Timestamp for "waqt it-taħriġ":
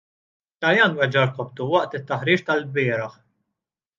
1.73-2.41